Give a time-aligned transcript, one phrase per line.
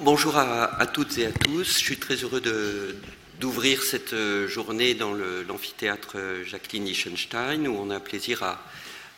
[0.00, 1.64] bonjour à, toutes et à tous.
[1.64, 2.42] Je suis très heureux
[3.40, 8.60] d'ouvrir cette euh, journée dans l'amphithéâtre Jacqueline Liechtenstein, où on a plaisir à,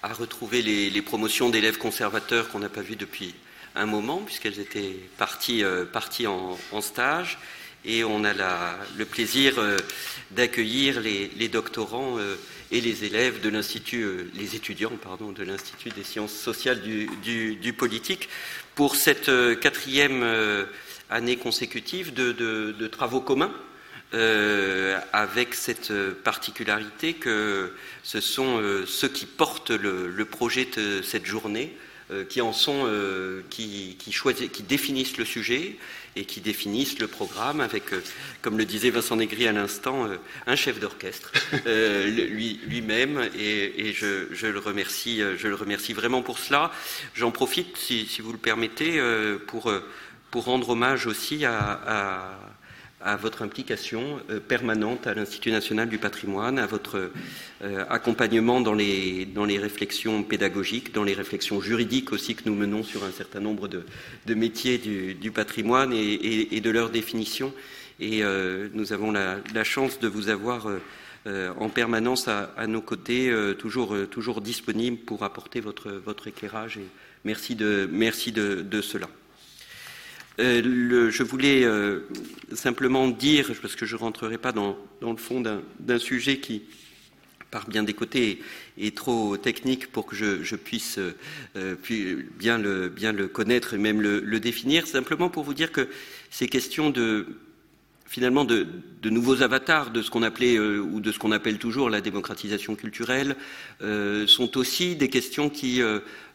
[0.02, 3.34] retrouver les, promotions d'élèves conservateurs qu'on n'a pas vues depuis
[3.74, 5.84] un moment, puisqu'elles étaient parties, euh,
[6.72, 7.38] en, stage.
[7.84, 8.32] Et on a
[8.96, 9.78] le plaisir euh,
[10.30, 12.16] d'accueillir les, doctorants
[12.72, 18.28] et les élèves de l'Institut, les étudiants, pardon, de l'Institut des sciences sociales du politique
[18.74, 20.64] pour cette euh, quatrième euh,
[21.10, 23.52] année consécutive de, travaux communs,
[24.14, 25.92] euh, avec cette
[26.24, 31.76] particularité que ce sont ceux qui portent le, projet de cette journée
[32.28, 32.88] qui en sont,
[33.50, 35.76] qui, qui définissent le sujet
[36.16, 37.84] et qui définissent le programme avec,
[38.42, 40.08] comme le disait Vincent Négri à l'instant,
[40.46, 41.32] un chef d'orchestre
[41.66, 46.72] lui-même et, je, le remercie, je le remercie vraiment pour cela.
[47.14, 49.00] J'en profite, si, vous le permettez,
[49.46, 49.72] pour,
[50.30, 52.59] pour rendre hommage aussi à à
[53.16, 57.10] votre implication euh, permanente à l'Institut national du patrimoine, à votre
[57.62, 62.54] euh, accompagnement dans les, dans les réflexions pédagogiques, dans les réflexions juridiques aussi que nous
[62.54, 63.84] menons sur un certain nombre de,
[64.34, 67.52] métiers du, patrimoine et, de leur définition.
[68.00, 70.68] Et euh, nous avons la, chance de vous avoir
[71.26, 76.78] en permanence à, nos côtés, toujours, toujours disponible pour apporter votre, votre éclairage.
[76.78, 76.86] Et
[77.24, 79.08] merci de, merci de cela.
[80.40, 82.00] Euh, je voulais euh,
[82.54, 86.62] simplement dire, parce que je ne rentrerai pas dans, le fond d'un sujet qui,
[87.50, 88.40] par bien des côtés,
[88.78, 90.98] est, trop technique pour que je, puisse
[91.56, 91.76] euh,
[92.38, 95.88] bien, le, connaître et même le, définir, simplement pour vous dire que
[96.30, 97.26] ces questions de
[98.10, 98.66] finalement de,
[99.04, 103.36] nouveaux avatars de ce qu'on appelait ou de ce qu'on appelle toujours la démocratisation culturelle
[104.26, 105.80] sont aussi des questions qui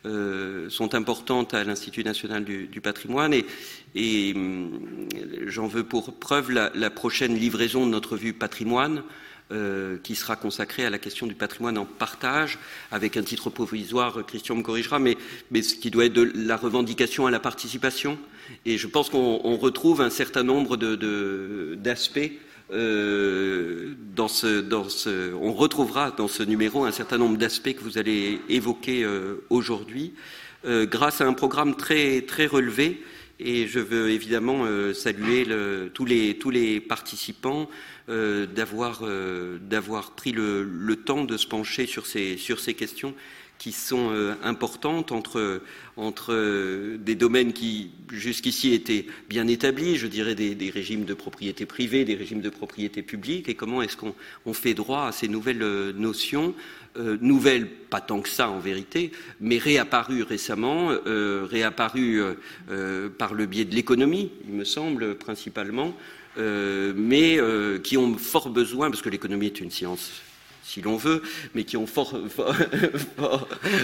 [0.05, 3.33] euh, sont importantes à l'Institut national du, patrimoine.
[3.95, 4.79] Et, hum,
[5.47, 9.01] j'en veux pour preuve la, prochaine livraison de notre vue patrimoine
[9.51, 12.57] euh, qui sera consacrée à la question du patrimoine en partage,
[12.91, 15.17] avec un titre provisoire, Christian me corrigera, mais,
[15.51, 18.17] mais ce qui doit être de la revendication à la participation.
[18.65, 20.77] Et je pense qu'on retrouve un certain nombre
[21.75, 22.31] d'aspects
[22.71, 28.41] euh, dans ce, on retrouvera dans ce numéro un certain nombre d'aspects que vous allez
[28.49, 30.13] évoquer euh, aujourd'hui,
[30.67, 32.99] grâce à un programme très, très relevé.
[33.39, 35.45] Et je veux évidemment saluer
[35.93, 37.69] tous, les, tous, les, participants
[38.07, 39.01] d'avoir
[40.15, 43.13] pris le, temps de se pencher sur ces questions
[43.57, 45.61] qui sont euh, importantes entre,
[45.97, 51.65] entre euh, des domaines qui jusqu'ici étaient bien établis, je dirais des, régimes de propriété
[51.65, 55.63] privée, des régimes de propriété publique, et comment est-ce qu'on fait droit à ces nouvelles
[55.63, 56.53] euh, notions,
[57.19, 59.11] nouvelles pas tant que ça en vérité,
[59.41, 62.21] mais réapparues récemment, réapparues
[63.17, 65.93] par le biais de l'économie, il me semble, principalement,
[66.37, 67.37] mais
[67.83, 70.21] qui ont fort besoin, parce que l'économie est une science
[70.65, 71.21] si l'on veut,
[71.53, 72.17] mais qui ont fort,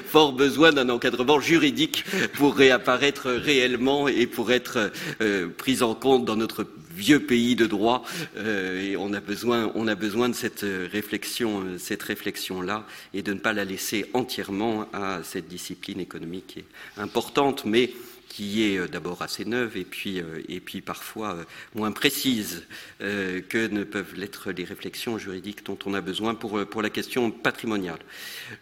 [0.07, 2.03] fort, besoin d'un encadrement juridique
[2.33, 6.65] pour réapparaître réellement et pour être euh, pris en compte dans notre
[6.95, 8.03] vieux pays de droit.
[8.37, 13.33] Euh, et on a besoin, on a besoin de cette réflexion, cette réflexion-là, et de
[13.33, 16.65] ne pas la laisser entièrement à cette discipline économique
[16.97, 17.91] importante, mais
[18.31, 21.43] qui est euh, d'abord assez neuve et puis, euh, et puis parfois euh,
[21.75, 22.65] moins précise
[22.99, 27.31] que ne peuvent l'être les réflexions juridiques dont on a besoin pour, pour la question
[27.31, 27.99] patrimoniale.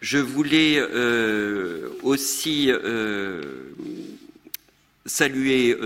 [0.00, 0.80] Je voulais
[2.02, 2.70] aussi
[5.04, 5.76] saluer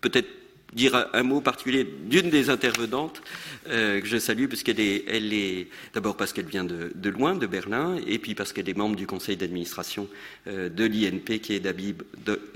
[0.00, 0.39] peut-être
[0.72, 3.22] dire un mot particulier d'une des intervenantes
[3.68, 7.34] euh, que je salue parce qu'elle est, elle est d'abord parce qu'elle vient de, loin,
[7.34, 10.08] de Berlin, et puis parce qu'elle est membre du conseil d'administration
[10.46, 11.60] euh, de l'INP, qui est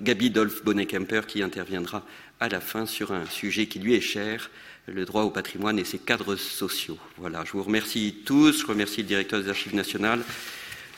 [0.00, 2.04] Gabi Dolph Bonnekemper, qui interviendra
[2.40, 4.50] à la fin sur un sujet qui lui est cher,
[4.86, 6.98] le droit au patrimoine et ses cadres sociaux.
[7.16, 10.22] Voilà, je vous remercie tous, je remercie le directeur des Archives nationales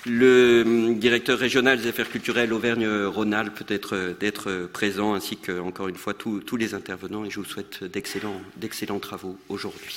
[0.06, 5.97] le hum, directeur régional des affaires culturelles Auvergne-Rhône-Alpes peut d'être présent, ainsi que, encore une
[5.97, 9.94] fois, tous, les intervenants, et je vous souhaite d'excellents travaux aujourd'hui.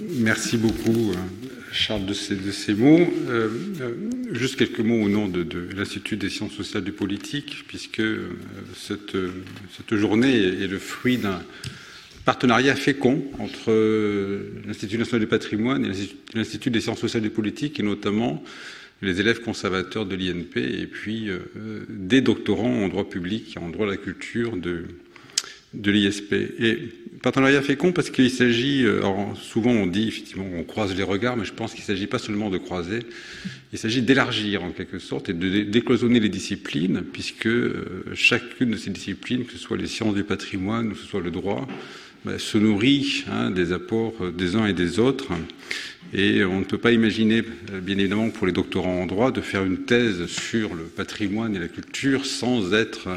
[0.00, 1.12] Merci beaucoup,
[1.72, 3.00] Charles, de ces, mots.
[3.28, 3.48] Euh,
[3.80, 3.94] euh,
[4.32, 8.36] juste quelques mots au nom de, l'Institut des sciences sociales du politique, puisque euh,
[8.78, 11.42] cette journée est le fruit d'un
[12.24, 15.90] partenariat fécond entre euh, l'Institut national du patrimoine et
[16.34, 18.42] l'Institut des sciences sociales et politiques, et notamment
[19.02, 21.40] les élèves conservateurs de l'INP, et puis euh,
[21.88, 24.84] des doctorants en droit public et en droit de la culture de,
[25.74, 26.32] de l'ISP.
[26.32, 26.78] Et
[27.22, 28.86] partenariat fécond parce qu'il s'agit,
[29.34, 32.18] souvent on dit effectivement on croise les regards, mais je pense qu'il ne s'agit pas
[32.18, 33.00] seulement de croiser,
[33.72, 37.48] il s'agit d'élargir en quelque sorte et de décloisonner les disciplines, puisque
[38.14, 41.20] chacune de ces disciplines, que ce soit les sciences du patrimoine ou que ce soit
[41.20, 41.66] le droit,
[42.24, 45.32] bah, se nourrit hein, des apports des uns et des autres.
[46.12, 47.42] Et on ne peut pas imaginer,
[47.82, 51.58] bien évidemment, pour les doctorants en droit, de faire une thèse sur le patrimoine et
[51.58, 53.08] la culture sans être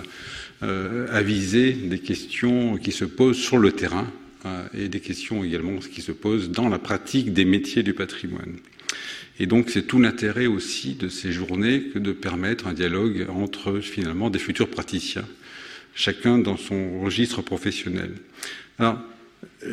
[0.63, 4.11] euh, avisé des questions qui se posent sur le terrain
[4.47, 8.55] euh, et des questions également qui se posent dans la pratique des métiers du patrimoine.
[9.39, 13.79] Et donc c'est tout l'intérêt aussi de ces journées que de permettre un dialogue entre
[13.81, 15.27] finalement des futurs praticiens,
[15.97, 18.11] chacun dans son registre professionnel.
[18.77, 18.99] Alors,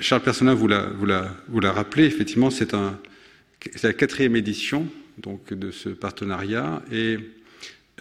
[0.00, 4.88] Charles Personnin vous l'a, rappelé, effectivement, c'est la quatrième édition
[5.18, 7.18] donc, de ce partenariat et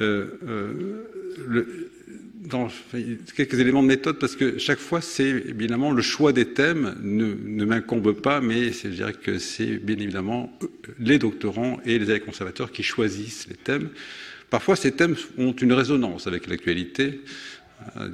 [0.02, 1.10] euh, euh,
[3.36, 7.64] quelques éléments de méthode parce que chaque fois c'est évidemment le choix des thèmes ne,
[7.64, 10.52] m'incombe pas mais je dirais que c'est bien évidemment
[11.00, 13.90] les doctorants et les conservateurs qui choisissent les thèmes.
[14.50, 17.22] Parfois ces thèmes ont une résonance avec l'actualité.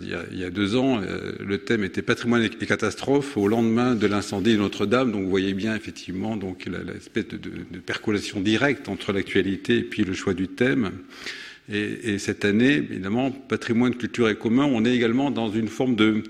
[0.01, 4.07] Il y a deux ans, euh, le thème était patrimoine et catastrophes au lendemain de
[4.07, 5.11] l'incendie de Notre-Dame.
[5.11, 7.39] Donc vous voyez bien effectivement donc l'espèce de,
[7.79, 10.91] percolation directe entre l'actualité et puis le choix du thème.
[11.71, 15.95] Et, et, cette année, évidemment, patrimoine, culture et commun, on est également dans une forme
[15.95, 16.23] de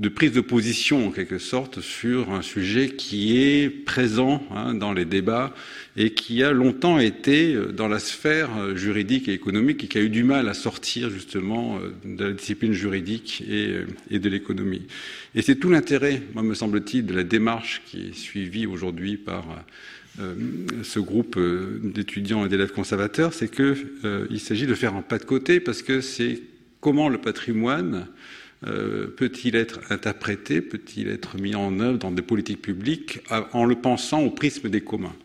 [0.00, 4.94] de prise de position en quelque sorte sur un sujet qui est présent hein, dans
[4.94, 5.54] les débats
[5.94, 10.08] et qui a longtemps été dans la sphère juridique et économique et qui a eu
[10.08, 14.86] du mal à sortir justement de la discipline juridique et, de l'économie.
[15.34, 19.44] Et c'est tout l'intérêt, moi me semble-t-il, de la démarche qui est suivie aujourd'hui par
[20.18, 20.34] euh,
[20.82, 21.38] ce groupe
[21.82, 23.76] d'étudiants et d'élèves conservateurs, c'est qu'il
[24.06, 26.40] euh, s'agit de faire un pas de côté parce que c'est
[26.80, 28.06] comment le patrimoine
[28.66, 33.20] euh, peut-il être interprété, peut-il être mis en œuvre dans des politiques publiques
[33.52, 35.16] en le pensant au prisme des communs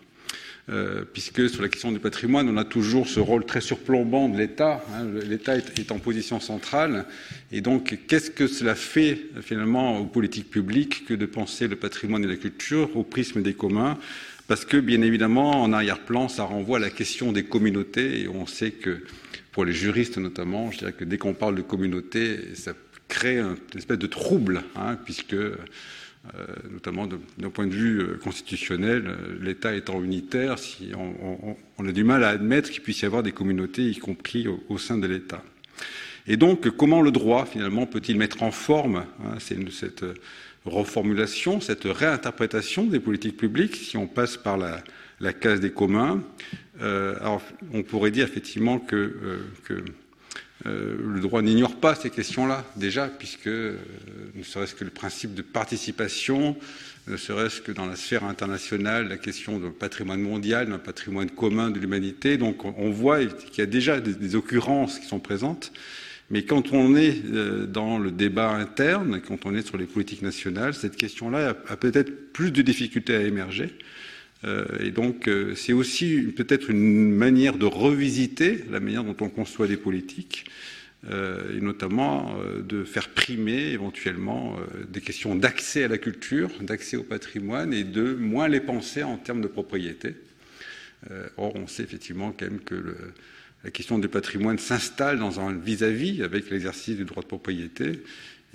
[0.67, 4.37] euh, puisque sur la question du patrimoine, on a toujours ce rôle très surplombant de
[4.37, 4.83] l'État.
[4.93, 7.05] Hein, L'État est, est, en position centrale.
[7.51, 12.23] Et donc, qu'est-ce que cela fait finalement aux politiques publiques que de penser le patrimoine
[12.23, 13.99] et la culture au prisme des communs?
[14.47, 18.21] Parce que, bien évidemment, en arrière-plan, ça renvoie à la question des communautés.
[18.21, 19.03] Et on sait que,
[19.51, 22.73] pour les juristes notamment, je dirais que dès qu'on parle de communauté, ça
[23.07, 25.57] crée une espèce de trouble, hein, puisque, euh,
[26.71, 32.03] notamment d'un point de vue euh, constitutionnel, euh, l'État étant unitaire, si on, a du
[32.03, 35.43] mal à admettre qu'il puisse y avoir des communautés, y compris au, sein de l'État.
[36.27, 40.03] Et donc, comment le droit, finalement, peut-il mettre en forme hein, cette
[40.65, 46.23] reformulation, cette réinterprétation des politiques publiques, si on passe par la, case des communs
[46.81, 49.43] Alors, on pourrait dire effectivement que
[50.65, 53.77] euh, le droit n'ignore pas ces questions-là, déjà, puisque euh,
[54.35, 56.55] ne serait-ce que le principe de participation,
[57.07, 61.71] ne serait-ce que dans la sphère internationale, la question d'un patrimoine mondial, d'un patrimoine commun
[61.71, 62.37] de l'humanité.
[62.37, 65.73] Donc on voit qu'il y a déjà des, occurrences qui sont présentes.
[66.31, 70.23] Mais quand on est euh, dans le débat interne, quand on est sur les politiques
[70.23, 73.77] nationales, cette question-là a, a peut-être plus de difficultés à émerger.
[74.43, 79.29] Euh, et donc, euh, c'est aussi peut-être une manière de revisiter la manière dont on
[79.29, 80.45] conçoit des politiques,
[81.09, 84.57] euh, et notamment de faire primer éventuellement
[84.89, 89.17] des questions d'accès à la culture, d'accès au patrimoine, et de moins les penser en
[89.17, 90.15] termes de propriété.
[91.37, 92.95] or, on sait effectivement quand même que
[93.63, 98.01] la question du patrimoine s'installe dans un vis-à-vis -vis avec l'exercice du droit de propriété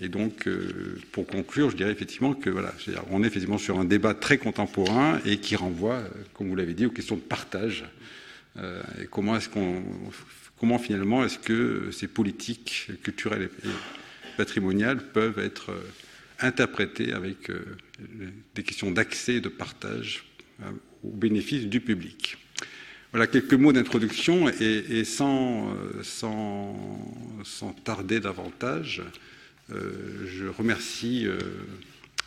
[0.01, 2.75] et donc, euh, pour conclure, je dirais effectivement que voilà,
[3.11, 6.73] on est effectivement sur un débat très contemporain et qui renvoie, euh, comme vous l'avez
[6.73, 7.85] dit, aux questions de partage.
[8.57, 9.39] Euh, et comment
[10.79, 13.69] finalement est-ce que ces politiques culturelles et
[14.39, 15.71] patrimoniales peuvent être
[16.41, 17.51] interprétées avec
[18.55, 20.25] des questions d'accès et de partage
[21.05, 22.39] au bénéfice du public.
[23.13, 26.77] Voilà quelques mots d'introduction et, et sans, sans,
[27.45, 29.03] sans, tarder davantage.
[29.73, 31.39] Euh, je remercie euh,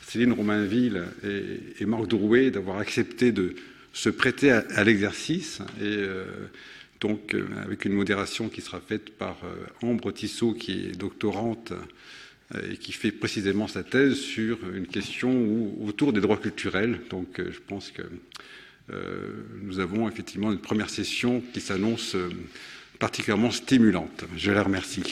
[0.01, 3.55] Céline Romainville et, Marc Drouet d'avoir accepté de
[3.91, 6.25] se prêter à, l'exercice et euh,
[6.99, 9.37] donc avec une modération qui sera faite par
[9.81, 11.73] Ambre Tissot qui est doctorante
[12.71, 17.01] et qui fait précisément sa thèse sur une question autour des droits culturels.
[17.09, 18.03] Donc je pense que
[19.61, 22.15] nous avons effectivement une première session qui s'annonce
[22.99, 24.23] particulièrement stimulante.
[24.37, 25.01] Je la remercie.